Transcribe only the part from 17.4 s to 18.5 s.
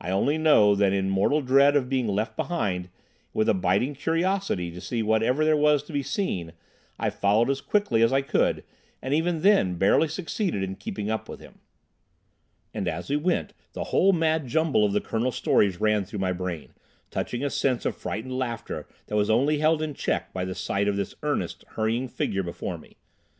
a sense of frightened